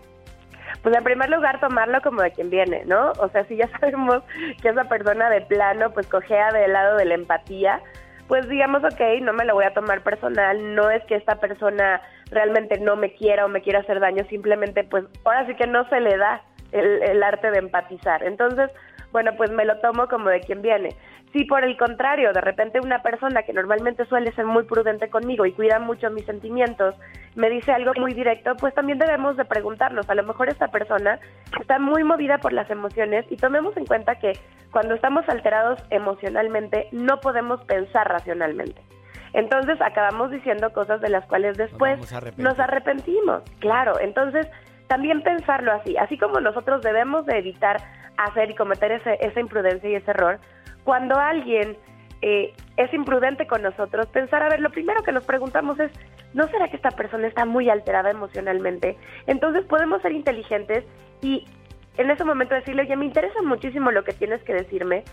Pues 0.82 0.94
en 0.94 1.02
primer 1.02 1.30
lugar 1.30 1.60
tomarlo 1.60 2.00
como 2.02 2.20
de 2.20 2.30
quien 2.32 2.50
viene, 2.50 2.84
¿no? 2.84 3.12
O 3.20 3.30
sea, 3.30 3.46
si 3.46 3.56
ya 3.56 3.68
sabemos 3.80 4.22
que 4.60 4.68
esa 4.68 4.84
persona 4.84 5.30
de 5.30 5.40
plano 5.40 5.92
pues 5.92 6.06
cogea 6.08 6.52
del 6.52 6.74
lado 6.74 6.98
de 6.98 7.06
la 7.06 7.14
empatía, 7.14 7.80
pues 8.28 8.46
digamos, 8.48 8.84
ok, 8.84 9.00
no 9.22 9.32
me 9.32 9.46
lo 9.46 9.54
voy 9.54 9.64
a 9.64 9.72
tomar 9.72 10.02
personal, 10.02 10.74
no 10.74 10.90
es 10.90 11.02
que 11.04 11.16
esta 11.16 11.36
persona 11.40 12.02
realmente 12.30 12.78
no 12.78 12.96
me 12.96 13.14
quiera 13.14 13.44
o 13.44 13.48
me 13.48 13.62
quiera 13.62 13.80
hacer 13.80 14.00
daño, 14.00 14.24
simplemente 14.28 14.84
pues 14.84 15.04
ahora 15.24 15.46
sí 15.46 15.54
que 15.54 15.66
no 15.66 15.88
se 15.88 16.00
le 16.00 16.16
da 16.16 16.42
el, 16.72 17.02
el 17.02 17.22
arte 17.22 17.50
de 17.50 17.58
empatizar. 17.58 18.22
Entonces, 18.22 18.70
bueno, 19.12 19.32
pues 19.36 19.50
me 19.50 19.64
lo 19.64 19.78
tomo 19.78 20.06
como 20.08 20.28
de 20.28 20.40
quien 20.40 20.62
viene. 20.62 20.90
Si 21.32 21.44
por 21.44 21.62
el 21.62 21.76
contrario, 21.76 22.32
de 22.32 22.40
repente 22.40 22.80
una 22.80 23.02
persona 23.02 23.42
que 23.42 23.52
normalmente 23.52 24.06
suele 24.06 24.32
ser 24.32 24.46
muy 24.46 24.64
prudente 24.64 25.10
conmigo 25.10 25.44
y 25.44 25.52
cuida 25.52 25.78
mucho 25.78 26.10
mis 26.10 26.24
sentimientos, 26.24 26.94
me 27.34 27.50
dice 27.50 27.72
algo 27.72 27.92
muy 27.98 28.14
directo, 28.14 28.56
pues 28.56 28.74
también 28.74 28.98
debemos 28.98 29.36
de 29.36 29.44
preguntarnos, 29.44 30.08
a 30.08 30.14
lo 30.14 30.22
mejor 30.22 30.48
esta 30.48 30.68
persona 30.68 31.20
está 31.60 31.78
muy 31.78 32.02
movida 32.02 32.38
por 32.38 32.52
las 32.52 32.70
emociones 32.70 33.26
y 33.30 33.36
tomemos 33.36 33.76
en 33.76 33.84
cuenta 33.84 34.18
que 34.18 34.32
cuando 34.70 34.94
estamos 34.94 35.28
alterados 35.28 35.78
emocionalmente 35.90 36.88
no 36.92 37.20
podemos 37.20 37.62
pensar 37.64 38.08
racionalmente. 38.08 38.80
Entonces 39.32 39.80
acabamos 39.80 40.30
diciendo 40.30 40.72
cosas 40.72 41.00
de 41.00 41.08
las 41.08 41.24
cuales 41.26 41.56
después 41.56 41.98
nos, 42.38 42.58
arrepentimos. 42.58 43.42
Claro, 43.60 43.98
entonces 44.00 44.46
también 44.86 45.22
pensarlo 45.22 45.72
así, 45.72 45.96
así 45.96 46.16
como 46.18 46.40
nosotros 46.40 46.82
debemos 46.82 47.26
de 47.26 47.38
evitar 47.38 47.76
hacer 48.16 48.50
y 48.50 48.54
cometer 48.54 48.92
ese, 48.92 49.18
esa 49.20 49.40
imprudencia 49.40 49.88
y 49.88 49.94
ese 49.94 50.10
error, 50.10 50.38
cuando 50.84 51.16
alguien 51.16 51.76
eh, 52.22 52.52
es 52.76 52.92
imprudente 52.92 53.46
con 53.46 53.62
nosotros, 53.62 54.06
pensar, 54.06 54.42
a 54.42 54.48
ver, 54.48 54.60
lo 54.60 54.70
primero 54.70 55.02
que 55.02 55.12
nos 55.12 55.24
preguntamos 55.24 55.78
es, 55.78 55.92
¿no 56.34 56.48
será 56.48 56.68
que 56.68 56.76
esta 56.76 56.90
persona 56.90 57.28
está 57.28 57.44
muy 57.44 57.70
alterada 57.70 58.10
emocionalmente? 58.10 58.96
Entonces 59.26 59.64
podemos 59.66 60.02
ser 60.02 60.12
inteligentes 60.12 60.84
y 61.22 61.46
en 61.96 62.10
ese 62.10 62.24
momento 62.24 62.54
decirle, 62.54 62.82
oye, 62.82 62.96
me 62.96 63.04
interesa 63.04 63.42
muchísimo 63.42 63.90
lo 63.90 64.04
que 64.04 64.12
tienes 64.12 64.42
que 64.42 64.54
decirme, 64.54 65.04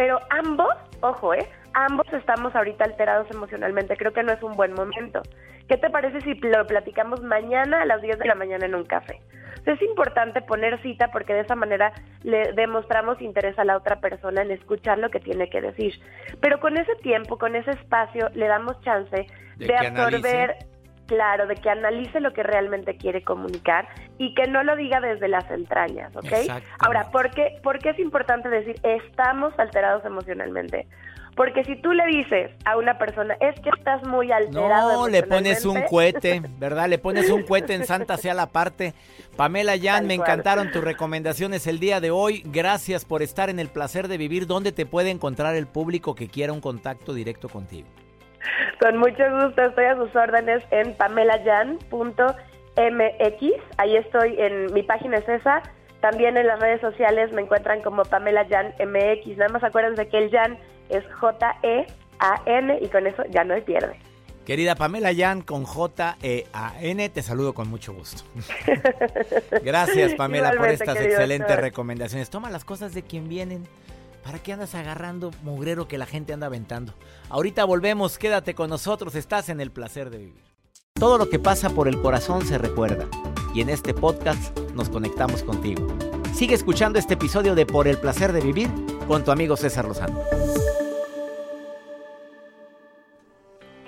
pero 0.00 0.18
ambos, 0.30 0.72
ojo, 1.02 1.34
¿eh? 1.34 1.46
Ambos 1.74 2.10
estamos 2.14 2.56
ahorita 2.56 2.86
alterados 2.86 3.30
emocionalmente, 3.30 3.98
creo 3.98 4.14
que 4.14 4.22
no 4.22 4.32
es 4.32 4.42
un 4.42 4.56
buen 4.56 4.72
momento. 4.72 5.20
¿Qué 5.68 5.76
te 5.76 5.90
parece 5.90 6.22
si 6.22 6.32
lo 6.36 6.66
platicamos 6.66 7.20
mañana 7.22 7.82
a 7.82 7.84
las 7.84 8.00
10 8.00 8.18
de 8.18 8.24
la 8.24 8.34
mañana 8.34 8.64
en 8.64 8.74
un 8.74 8.84
café? 8.84 9.20
es 9.66 9.82
importante 9.82 10.40
poner 10.40 10.80
cita 10.80 11.08
porque 11.12 11.34
de 11.34 11.40
esa 11.40 11.54
manera 11.54 11.92
le 12.22 12.54
demostramos 12.54 13.20
interés 13.20 13.58
a 13.58 13.64
la 13.64 13.76
otra 13.76 14.00
persona 14.00 14.40
en 14.40 14.52
escuchar 14.52 14.96
lo 14.96 15.10
que 15.10 15.20
tiene 15.20 15.50
que 15.50 15.60
decir. 15.60 16.00
Pero 16.40 16.60
con 16.60 16.78
ese 16.78 16.94
tiempo, 17.02 17.36
con 17.36 17.54
ese 17.54 17.72
espacio, 17.72 18.30
le 18.34 18.46
damos 18.46 18.80
chance 18.80 19.26
de, 19.58 19.76
absorber, 19.76 20.56
claro, 21.10 21.48
de 21.48 21.56
que 21.56 21.68
analice 21.68 22.20
lo 22.20 22.32
que 22.32 22.44
realmente 22.44 22.96
quiere 22.96 23.22
comunicar 23.24 23.88
y 24.16 24.32
que 24.34 24.46
no 24.46 24.62
lo 24.62 24.76
diga 24.76 25.00
desde 25.00 25.26
las 25.26 25.50
entrañas, 25.50 26.14
¿ok? 26.14 26.32
Ahora, 26.78 27.10
¿por 27.10 27.32
qué, 27.32 27.58
¿por 27.64 27.80
qué 27.80 27.90
es 27.90 27.98
importante 27.98 28.48
decir 28.48 28.76
estamos 28.84 29.52
alterados 29.58 30.04
emocionalmente? 30.04 30.86
Porque 31.34 31.64
si 31.64 31.74
tú 31.82 31.92
le 31.92 32.06
dices 32.06 32.52
a 32.64 32.76
una 32.76 32.96
persona, 32.96 33.34
es 33.40 33.58
que 33.60 33.70
estás 33.76 34.04
muy 34.06 34.30
alterado. 34.30 34.92
No, 34.92 35.08
le 35.08 35.24
pones 35.24 35.64
un 35.64 35.82
cohete, 35.82 36.42
¿verdad? 36.58 36.88
Le 36.88 36.98
pones 36.98 37.28
un 37.28 37.42
cohete 37.48 37.74
en 37.74 37.86
Santa 37.86 38.16
sea 38.16 38.34
la 38.34 38.46
parte. 38.46 38.94
Pamela 39.36 39.74
Jan, 39.80 40.06
me 40.06 40.14
encantaron 40.14 40.70
tus 40.70 40.84
recomendaciones 40.84 41.66
el 41.66 41.80
día 41.80 42.00
de 42.00 42.12
hoy. 42.12 42.42
Gracias 42.46 43.04
por 43.04 43.22
estar 43.22 43.50
en 43.50 43.58
el 43.58 43.68
placer 43.68 44.06
de 44.06 44.16
vivir. 44.16 44.46
¿Dónde 44.46 44.70
te 44.70 44.86
puede 44.86 45.10
encontrar 45.10 45.56
el 45.56 45.66
público 45.66 46.14
que 46.14 46.28
quiera 46.28 46.52
un 46.52 46.60
contacto 46.60 47.14
directo 47.14 47.48
contigo? 47.48 47.88
Con 48.80 48.98
mucho 48.98 49.22
gusto, 49.42 49.62
estoy 49.62 49.84
a 49.84 49.96
sus 49.96 50.14
órdenes 50.16 50.62
en 50.70 50.94
pamelayan.mx. 50.94 51.80
Ahí 53.76 53.96
estoy, 53.96 54.34
en 54.38 54.72
mi 54.72 54.82
página 54.82 55.18
es 55.18 55.28
esa. 55.28 55.62
También 56.00 56.36
en 56.36 56.46
las 56.46 56.60
redes 56.60 56.80
sociales 56.80 57.30
me 57.32 57.42
encuentran 57.42 57.82
como 57.82 58.04
Pamela 58.04 58.46
Jan 58.48 58.74
MX. 58.78 59.36
Nada 59.36 59.52
más 59.52 59.62
acuérdense 59.62 60.08
que 60.08 60.18
el 60.18 60.30
Jan 60.30 60.58
es 60.88 61.04
J-E-A-N 61.14 62.78
y 62.80 62.88
con 62.88 63.06
eso 63.06 63.22
ya 63.30 63.44
no 63.44 63.54
hay 63.54 63.60
pierde. 63.60 63.96
Querida 64.46 64.74
Pamela 64.74 65.14
Jan 65.14 65.42
con 65.42 65.64
J-E-A-N, 65.64 67.08
te 67.10 67.22
saludo 67.22 67.52
con 67.52 67.68
mucho 67.68 67.92
gusto. 67.92 68.24
Gracias 69.62 70.14
Pamela 70.14 70.52
por 70.52 70.68
estas 70.68 70.96
excelentes 70.96 71.56
recomendaciones. 71.56 72.30
Toma 72.30 72.50
las 72.50 72.64
cosas 72.64 72.94
de 72.94 73.02
quien 73.02 73.28
vienen. 73.28 73.68
¿Para 74.22 74.38
qué 74.38 74.52
andas 74.52 74.74
agarrando 74.74 75.30
mugrero 75.42 75.88
que 75.88 75.98
la 75.98 76.06
gente 76.06 76.32
anda 76.32 76.46
aventando? 76.46 76.94
Ahorita 77.30 77.64
volvemos, 77.64 78.18
quédate 78.18 78.54
con 78.54 78.68
nosotros, 78.68 79.14
estás 79.14 79.48
en 79.48 79.60
el 79.60 79.70
placer 79.70 80.10
de 80.10 80.18
vivir. 80.18 80.44
Todo 80.94 81.16
lo 81.16 81.30
que 81.30 81.38
pasa 81.38 81.70
por 81.70 81.88
el 81.88 82.00
corazón 82.00 82.44
se 82.44 82.58
recuerda 82.58 83.08
y 83.54 83.62
en 83.62 83.70
este 83.70 83.94
podcast 83.94 84.56
nos 84.74 84.90
conectamos 84.90 85.42
contigo. 85.42 85.88
Sigue 86.34 86.54
escuchando 86.54 86.98
este 86.98 87.14
episodio 87.14 87.54
de 87.54 87.64
Por 87.64 87.88
el 87.88 87.98
placer 87.98 88.32
de 88.32 88.40
vivir 88.40 88.68
con 89.08 89.24
tu 89.24 89.30
amigo 89.30 89.56
César 89.56 89.86
Lozano. 89.86 90.20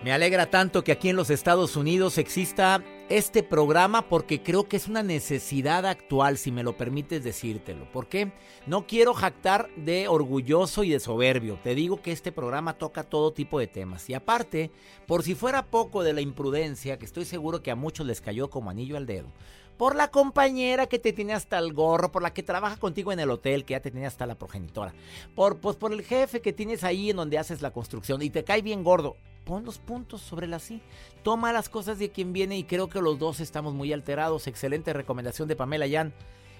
Me 0.02 0.12
alegra 0.12 0.46
tanto 0.46 0.82
que 0.82 0.92
aquí 0.92 1.10
en 1.10 1.16
los 1.16 1.30
Estados 1.30 1.76
Unidos 1.76 2.18
exista 2.18 2.82
este 3.08 3.42
programa 3.42 4.08
porque 4.08 4.42
creo 4.42 4.68
que 4.68 4.76
es 4.76 4.88
una 4.88 5.02
necesidad 5.02 5.86
actual, 5.86 6.38
si 6.38 6.50
me 6.50 6.62
lo 6.62 6.76
permites 6.76 7.24
decírtelo. 7.24 7.90
¿Por 7.90 8.08
qué? 8.08 8.32
No 8.66 8.86
quiero 8.86 9.14
jactar 9.14 9.68
de 9.76 10.08
orgulloso 10.08 10.84
y 10.84 10.90
de 10.90 11.00
soberbio. 11.00 11.58
Te 11.62 11.74
digo 11.74 12.00
que 12.00 12.12
este 12.12 12.32
programa 12.32 12.78
toca 12.78 13.04
todo 13.04 13.32
tipo 13.32 13.58
de 13.58 13.66
temas. 13.66 14.08
Y 14.08 14.14
aparte, 14.14 14.70
por 15.06 15.22
si 15.22 15.34
fuera 15.34 15.66
poco 15.66 16.02
de 16.02 16.12
la 16.12 16.20
imprudencia, 16.20 16.98
que 16.98 17.04
estoy 17.06 17.24
seguro 17.24 17.62
que 17.62 17.70
a 17.70 17.76
muchos 17.76 18.06
les 18.06 18.20
cayó 18.20 18.50
como 18.50 18.70
anillo 18.70 18.96
al 18.96 19.06
dedo, 19.06 19.28
por 19.76 19.96
la 19.96 20.08
compañera 20.08 20.86
que 20.86 20.98
te 20.98 21.12
tiene 21.12 21.32
hasta 21.32 21.58
el 21.58 21.72
gorro, 21.72 22.12
por 22.12 22.22
la 22.22 22.32
que 22.32 22.42
trabaja 22.42 22.76
contigo 22.76 23.12
en 23.12 23.20
el 23.20 23.30
hotel, 23.30 23.64
que 23.64 23.72
ya 23.72 23.80
te 23.80 23.90
tiene 23.90 24.06
hasta 24.06 24.26
la 24.26 24.36
progenitora, 24.36 24.94
por, 25.34 25.58
pues, 25.58 25.76
por 25.76 25.92
el 25.92 26.02
jefe 26.02 26.40
que 26.40 26.52
tienes 26.52 26.84
ahí 26.84 27.10
en 27.10 27.16
donde 27.16 27.38
haces 27.38 27.62
la 27.62 27.72
construcción 27.72 28.22
y 28.22 28.30
te 28.30 28.44
cae 28.44 28.62
bien 28.62 28.84
gordo 28.84 29.16
pon 29.44 29.64
los 29.64 29.78
puntos 29.78 30.20
sobre 30.20 30.46
la 30.46 30.58
sí. 30.58 30.80
Toma 31.22 31.52
las 31.52 31.68
cosas 31.68 31.98
de 31.98 32.10
quien 32.10 32.32
viene 32.32 32.56
y 32.56 32.64
creo 32.64 32.88
que 32.88 33.00
los 33.00 33.18
dos 33.18 33.40
estamos 33.40 33.74
muy 33.74 33.92
alterados. 33.92 34.46
Excelente 34.46 34.92
recomendación 34.92 35.48
de 35.48 35.56
Pamela 35.56 35.86
Yan. 35.86 36.12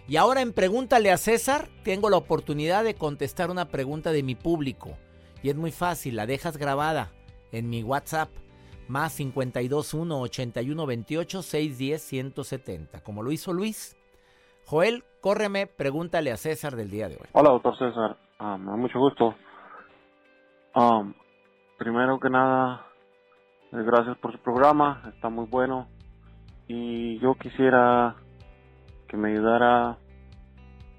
Y 0.09 0.17
ahora 0.17 0.41
en 0.41 0.53
Pregúntale 0.53 1.11
a 1.13 1.17
César, 1.17 1.69
tengo 1.85 2.11
la 2.11 2.17
oportunidad 2.17 2.85
de 2.85 2.95
contestar 2.95 3.51
una 3.51 3.69
pregunta 3.69 4.13
de 4.13 4.23
mi 4.23 4.35
público. 4.35 4.97
Y 5.43 5.51
es 5.51 5.57
muy 5.57 5.71
fácil, 5.71 6.17
la 6.17 6.27
dejas 6.27 6.57
grabada 6.57 7.13
en 7.53 7.71
mi 7.71 7.83
WhatsApp. 7.83 8.31
Más 8.89 9.17
521 9.17 10.21
81 10.21 10.87
28 10.87 11.43
610 11.43 12.03
170. 12.03 13.03
Como 13.03 13.23
lo 13.23 13.33
hizo 13.33 13.53
Luis. 13.53 13.97
Joel, 14.67 15.05
córreme, 15.21 15.67
pregúntale 15.67 16.33
a 16.33 16.37
César 16.37 16.77
del 16.77 16.91
día 16.91 17.09
de 17.09 17.17
hoy. 17.17 17.29
Hola, 17.33 17.51
doctor 17.51 17.77
César. 17.79 18.17
Ah, 18.39 18.57
mucho 18.57 18.99
gusto. 18.99 19.35
Um, 20.75 21.15
primero 21.79 22.19
que 22.19 22.31
nada, 22.31 22.87
eh, 23.73 23.83
gracias 23.85 24.17
por 24.19 24.33
su 24.33 24.39
programa, 24.39 25.03
está 25.15 25.29
muy 25.29 25.47
bueno. 25.47 25.89
Y 26.67 27.19
yo 27.19 27.35
quisiera 27.35 28.17
que 29.09 29.17
me 29.17 29.33
ayudara 29.33 29.99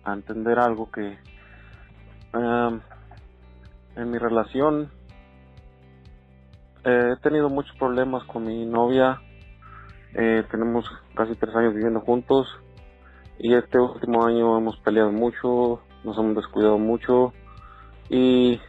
a 0.04 0.13
entender 0.13 0.60
algo 0.60 0.92
que 0.92 1.18
em, 2.34 2.82
en 3.96 4.12
mi 4.12 4.18
relación 4.18 4.92
eh, 6.84 7.13
he 7.13 7.22
tenido 7.22 7.50
muchos 7.50 7.75
problemas 7.78 8.24
con 8.25 8.46
mi 8.46 8.66
novia. 8.66 9.22
Eh, 10.16 10.44
tenemos 10.52 10.86
casi 11.16 11.36
tres 11.36 11.56
años 11.56 11.74
viviendo 11.74 12.02
juntos. 12.02 12.48
Y 13.40 13.54
este 13.56 13.80
último 13.80 14.25
año 14.25 14.58
hemos 14.58 14.78
peleado 14.78 15.12
mucho, 15.12 15.82
nos 16.04 16.18
hemos 16.18 16.36
descuidado 16.36 16.78
mucho. 16.78 17.34
Y 18.10 18.60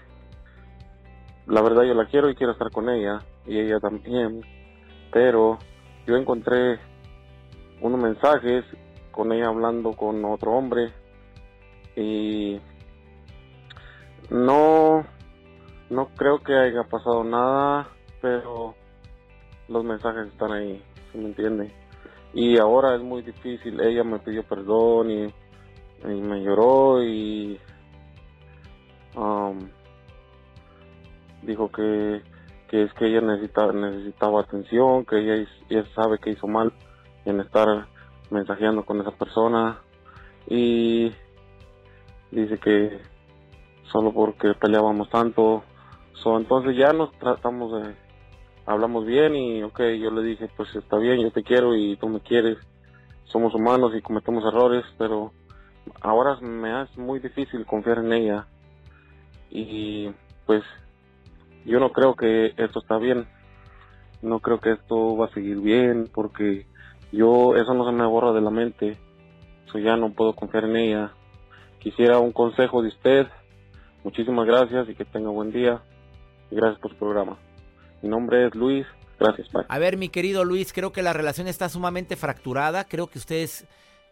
la 1.47 1.61
verdad 1.63 1.83
yo 1.83 1.95
la 1.95 2.07
quiero 2.07 2.31
y 2.31 2.35
quiero 2.35 2.53
estar 2.53 2.71
con 2.71 2.89
ella 2.89 3.21
y 3.47 3.59
ella 3.59 3.79
también, 3.79 4.41
pero 5.13 5.59
yo 6.07 6.17
encontré 6.17 6.79
unos 7.83 8.01
mensajes 8.01 8.65
con 9.11 9.33
ella 9.33 9.49
hablando 9.49 9.93
con 9.93 10.25
otro 10.25 10.53
hombre. 10.53 10.93
Y 11.97 12.61
no 14.31 15.05
no 15.91 16.09
creo 16.17 16.43
que 16.43 16.55
haya 16.55 16.85
pasado 16.85 17.23
nada, 17.25 17.89
pero 18.25 18.75
los 19.69 19.85
mensajes 19.85 20.29
están 20.29 20.51
ahí, 20.51 20.83
¿se 21.13 21.19
me 21.19 21.27
entiende? 21.27 21.71
Y 22.33 22.57
ahora 22.57 22.95
es 22.95 23.03
muy 23.03 23.21
difícil, 23.21 23.79
ella 23.83 24.03
me 24.03 24.19
pidió 24.19 24.43
perdón 24.45 25.11
y, 25.11 25.35
me 26.07 26.43
lloró 26.43 27.05
y 27.05 27.61
um, 29.15 29.59
dijo 31.43 31.71
que, 31.71 32.23
es 32.71 32.95
que 32.95 33.09
ella 33.09 33.21
necesitaba, 33.21 33.75
necesitaba 33.75 34.41
atención, 34.41 35.05
que 35.05 35.19
ella, 35.19 35.47
ella 35.69 35.85
sabe 35.95 36.19
que 36.19 36.31
hizo 36.31 36.47
mal 36.47 36.73
en 37.27 37.41
estar 37.41 37.87
mensajeando 38.31 38.87
con 38.87 39.03
esa 39.03 39.11
persona 39.11 39.83
y 40.49 41.13
dice 42.31 42.57
que 42.57 43.03
solo 43.93 44.15
porque 44.15 44.55
peleábamos 44.55 45.11
tanto, 45.11 45.63
so, 46.15 46.39
entonces 46.39 46.75
ya 46.75 46.95
nos 46.95 47.13
tratamos 47.19 47.83
de, 47.83 48.04
hablamos 48.67 49.07
bien 49.07 49.35
y 49.37 49.63
ok, 49.63 49.81
yo 50.01 50.11
le 50.11 50.23
dije 50.23 50.49
pues 50.57 50.75
está 50.75 50.99
bien, 50.99 51.21
yo 51.21 51.31
te 51.31 51.43
quiero 51.43 51.75
y 51.75 51.97
tú 51.97 52.09
me 52.09 52.21
quieres, 52.21 52.59
somos 53.25 53.55
humanos 53.55 53.93
y 53.95 54.03
cometemos 54.03 54.45
errores, 54.45 54.85
pero 54.99 55.33
ahora 56.01 56.37
me 56.41 56.83
es 56.83 56.97
muy 56.97 57.21
difícil 57.21 57.67
confiar 57.67 57.99
en 57.99 58.13
ella 58.13 58.47
y 59.51 60.11
pues 60.47 60.63
yo 61.65 61.81
no 61.81 61.93
creo 61.93 62.15
que 62.15 62.53
esto 62.57 62.81
está 62.81 62.99
bien. 62.99 63.27
No 64.21 64.41
creo 64.41 64.61
que 64.61 64.73
esto 64.73 65.17
va 65.17 65.27
a 65.27 65.35
seguir 65.35 65.61
bien 65.61 66.11
porque 66.13 66.67
yo 67.13 67.57
eso 67.57 67.75
no 67.75 67.87
se 67.87 67.93
me 67.93 68.07
borra 68.07 68.33
de 68.33 68.41
la 68.41 68.51
mente. 68.51 68.99
Eso 69.67 69.79
ya 69.79 69.97
no 69.97 70.13
puedo 70.13 70.35
confiar 70.35 70.65
en 70.65 70.77
ella. 70.77 71.13
Quisiera 71.79 72.19
un 72.19 72.33
consejo 72.33 72.83
de 72.83 72.89
usted. 72.89 73.27
Muchísimas 74.03 74.47
gracias 74.47 74.89
y 74.89 74.95
que 74.95 75.05
tenga 75.05 75.31
buen 75.31 75.53
día. 75.53 75.83
Y 76.51 76.57
gracias 76.57 76.81
por 76.81 76.91
su 76.91 76.97
programa. 76.99 77.39
Mi 78.05 78.11
nombre 78.11 78.47
es 78.47 78.55
Luis. 78.55 78.87
Gracias, 79.19 79.51
bye. 79.51 79.65
A 79.67 79.79
ver, 79.79 79.97
mi 79.97 80.11
querido 80.11 80.45
Luis, 80.45 80.75
creo 80.75 80.93
que 80.93 81.01
la 81.01 81.15
relación 81.15 81.49
está 81.49 81.71
sumamente 81.71 82.17
fracturada. 82.17 82.85
Creo 82.85 83.07
que 83.07 83.19
ustedes 83.19 83.65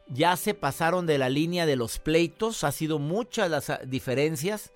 ya 0.09 0.35
se 0.37 0.55
pasaron 0.55 1.05
de 1.05 1.19
la 1.19 1.29
línea 1.29 1.67
de 1.67 1.77
los 1.77 1.99
pleitos. 1.99 2.65
Ha 2.65 2.73
sido 2.73 2.99
muchas 2.99 3.51
las 3.51 3.71
diferencias. 3.85 4.73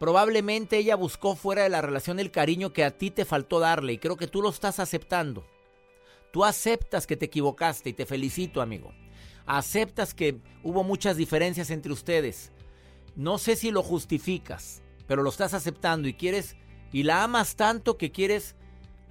Probablemente 0.00 0.76
ella 0.76 0.96
buscó 0.96 1.36
fuera 1.36 1.62
de 1.62 1.68
la 1.68 1.82
relación 1.82 2.18
el 2.18 2.32
cariño 2.32 2.72
que 2.72 2.82
a 2.82 2.90
ti 2.90 3.12
te 3.12 3.24
faltó 3.24 3.60
darle 3.60 3.92
y 3.92 3.98
creo 3.98 4.16
que 4.16 4.26
tú 4.26 4.42
lo 4.42 4.48
estás 4.48 4.80
aceptando. 4.80 5.46
Tú 6.32 6.44
aceptas 6.44 7.06
que 7.06 7.16
te 7.16 7.26
equivocaste 7.26 7.90
y 7.90 7.92
te 7.92 8.06
felicito, 8.06 8.60
amigo. 8.60 8.92
Aceptas 9.46 10.14
que 10.14 10.40
hubo 10.64 10.82
muchas 10.82 11.16
diferencias 11.16 11.70
entre 11.70 11.92
ustedes. 11.92 12.50
No 13.14 13.38
sé 13.38 13.54
si 13.54 13.70
lo 13.70 13.84
justificas, 13.84 14.82
pero 15.06 15.22
lo 15.22 15.30
estás 15.30 15.54
aceptando 15.54 16.08
y 16.08 16.14
quieres 16.14 16.56
y 16.92 17.02
la 17.02 17.24
amas 17.24 17.56
tanto 17.56 17.96
que 17.96 18.10
quieres 18.10 18.54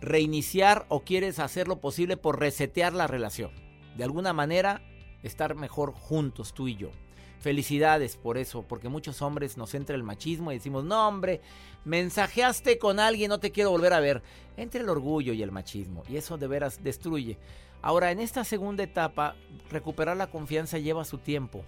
reiniciar 0.01 0.85
o 0.89 1.01
quieres 1.01 1.39
hacer 1.39 1.67
lo 1.67 1.79
posible 1.79 2.17
por 2.17 2.39
resetear 2.39 2.93
la 2.93 3.07
relación. 3.07 3.51
De 3.95 4.03
alguna 4.03 4.33
manera 4.33 4.81
estar 5.23 5.55
mejor 5.55 5.91
juntos 5.91 6.53
tú 6.53 6.67
y 6.67 6.75
yo. 6.75 6.91
Felicidades 7.39 8.17
por 8.17 8.37
eso, 8.37 8.63
porque 8.63 8.89
muchos 8.89 9.21
hombres 9.21 9.57
nos 9.57 9.73
entra 9.75 9.95
el 9.95 10.03
machismo 10.03 10.51
y 10.51 10.55
decimos, 10.55 10.83
no 10.83 11.07
hombre, 11.07 11.41
mensajeaste 11.85 12.79
con 12.79 12.99
alguien, 12.99 13.29
no 13.29 13.39
te 13.39 13.51
quiero 13.51 13.71
volver 13.71 13.93
a 13.93 13.99
ver. 13.99 14.23
Entre 14.57 14.81
el 14.81 14.89
orgullo 14.89 15.33
y 15.33 15.43
el 15.43 15.51
machismo, 15.51 16.03
y 16.09 16.17
eso 16.17 16.37
de 16.37 16.47
veras 16.47 16.83
destruye. 16.83 17.37
Ahora, 17.81 18.11
en 18.11 18.19
esta 18.19 18.43
segunda 18.43 18.83
etapa, 18.83 19.35
recuperar 19.69 20.17
la 20.17 20.31
confianza 20.31 20.79
lleva 20.79 21.05
su 21.05 21.19
tiempo. 21.19 21.63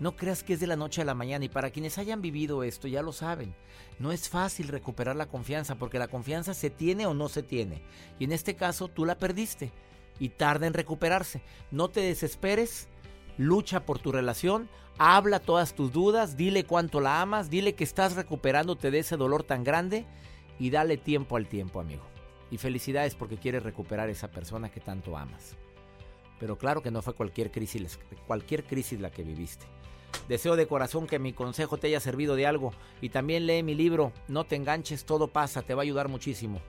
No 0.00 0.16
creas 0.16 0.42
que 0.42 0.54
es 0.54 0.60
de 0.60 0.66
la 0.66 0.76
noche 0.76 1.02
a 1.02 1.04
la 1.04 1.14
mañana 1.14 1.44
y 1.44 1.48
para 1.48 1.70
quienes 1.70 1.98
hayan 1.98 2.22
vivido 2.22 2.62
esto 2.62 2.88
ya 2.88 3.02
lo 3.02 3.12
saben. 3.12 3.54
No 3.98 4.12
es 4.12 4.28
fácil 4.28 4.68
recuperar 4.68 5.16
la 5.16 5.26
confianza 5.26 5.76
porque 5.76 5.98
la 5.98 6.08
confianza 6.08 6.54
se 6.54 6.70
tiene 6.70 7.06
o 7.06 7.14
no 7.14 7.28
se 7.28 7.42
tiene. 7.42 7.82
Y 8.18 8.24
en 8.24 8.32
este 8.32 8.56
caso 8.56 8.88
tú 8.88 9.04
la 9.04 9.18
perdiste 9.18 9.72
y 10.18 10.30
tarda 10.30 10.66
en 10.66 10.74
recuperarse. 10.74 11.42
No 11.70 11.88
te 11.88 12.00
desesperes, 12.00 12.88
lucha 13.38 13.84
por 13.84 13.98
tu 13.98 14.12
relación, 14.12 14.68
habla 14.98 15.40
todas 15.40 15.74
tus 15.74 15.92
dudas, 15.92 16.36
dile 16.36 16.64
cuánto 16.64 17.00
la 17.00 17.20
amas, 17.20 17.50
dile 17.50 17.74
que 17.74 17.84
estás 17.84 18.16
recuperándote 18.16 18.90
de 18.90 19.00
ese 19.00 19.16
dolor 19.16 19.42
tan 19.42 19.64
grande 19.64 20.06
y 20.58 20.70
dale 20.70 20.96
tiempo 20.96 21.36
al 21.36 21.48
tiempo, 21.48 21.80
amigo. 21.80 22.04
Y 22.50 22.58
felicidades 22.58 23.14
porque 23.14 23.36
quieres 23.36 23.62
recuperar 23.62 24.08
esa 24.08 24.30
persona 24.30 24.70
que 24.70 24.80
tanto 24.80 25.16
amas. 25.16 25.56
Pero 26.38 26.56
claro 26.56 26.82
que 26.82 26.90
no 26.90 27.02
fue 27.02 27.14
cualquier 27.14 27.50
crisis, 27.50 27.98
cualquier 28.26 28.64
crisis 28.64 29.00
la 29.00 29.10
que 29.10 29.22
viviste. 29.22 29.66
Deseo 30.28 30.56
de 30.56 30.66
corazón 30.66 31.06
que 31.06 31.18
mi 31.18 31.32
consejo 31.32 31.76
te 31.76 31.86
haya 31.86 32.00
servido 32.00 32.36
de 32.36 32.46
algo 32.46 32.72
y 33.00 33.10
también 33.10 33.46
lee 33.46 33.62
mi 33.62 33.74
libro 33.74 34.12
No 34.28 34.44
te 34.44 34.56
enganches, 34.56 35.04
todo 35.04 35.28
pasa, 35.28 35.62
te 35.62 35.74
va 35.74 35.82
a 35.82 35.84
ayudar 35.84 36.08
muchísimo. 36.08 36.60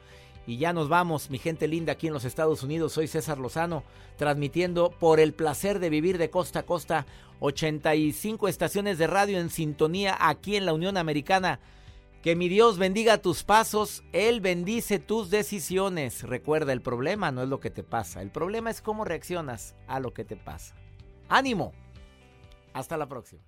Y 0.45 0.57
ya 0.57 0.71
nos 0.71 0.87
vamos, 0.87 1.29
mi 1.29 1.39
gente 1.39 1.67
linda 1.67 1.91
aquí 1.91 2.07
en 2.07 2.13
los 2.13 2.23
Estados 2.23 2.63
Unidos. 2.63 2.93
Soy 2.93 3.07
César 3.07 3.37
Lozano, 3.37 3.83
transmitiendo 4.15 4.91
por 4.91 5.19
el 5.19 5.33
placer 5.33 5.79
de 5.79 5.89
vivir 5.89 6.17
de 6.17 6.29
costa 6.29 6.59
a 6.59 6.65
costa 6.65 7.05
85 7.41 8.47
estaciones 8.47 8.97
de 8.97 9.07
radio 9.07 9.39
en 9.39 9.49
sintonía 9.49 10.15
aquí 10.19 10.55
en 10.55 10.65
la 10.65 10.73
Unión 10.73 10.95
Americana. 10.95 11.59
Que 12.27 12.35
mi 12.35 12.49
Dios 12.49 12.77
bendiga 12.77 13.19
tus 13.19 13.45
pasos, 13.45 14.03
Él 14.11 14.41
bendice 14.41 14.99
tus 14.99 15.29
decisiones. 15.29 16.23
Recuerda, 16.23 16.73
el 16.73 16.81
problema 16.81 17.31
no 17.31 17.41
es 17.41 17.47
lo 17.47 17.61
que 17.61 17.69
te 17.69 17.83
pasa, 17.83 18.21
el 18.21 18.31
problema 18.31 18.69
es 18.69 18.81
cómo 18.81 19.05
reaccionas 19.05 19.75
a 19.87 20.01
lo 20.01 20.13
que 20.13 20.25
te 20.25 20.35
pasa. 20.35 20.75
¡Ánimo! 21.29 21.71
Hasta 22.73 22.97
la 22.97 23.07
próxima. 23.07 23.41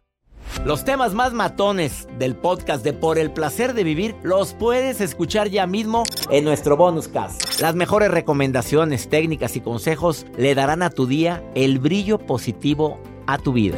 Los 0.64 0.86
temas 0.86 1.14
más 1.14 1.34
matones 1.34 2.08
del 2.20 2.38
podcast 2.38 2.82
de 2.82 2.94
Por 2.94 3.20
el 3.20 3.34
placer 3.34 3.74
de 3.74 3.84
vivir 3.84 4.16
los 4.24 4.54
puedes 4.54 5.02
escuchar 5.02 5.50
ya 5.50 5.68
mismo 5.68 6.04
en 6.30 6.46
nuestro 6.46 6.78
bonus 6.78 7.10
cast. 7.10 7.60
Las 7.60 7.76
mejores 7.76 8.10
recomendaciones, 8.10 9.10
técnicas 9.10 9.58
y 9.58 9.60
consejos 9.60 10.26
le 10.38 10.56
darán 10.56 10.84
a 10.84 10.90
tu 10.90 11.06
día 11.06 11.44
el 11.54 11.80
brillo 11.80 12.18
positivo 12.18 12.98
a 13.28 13.40
tu 13.40 13.52
vida. 13.52 13.78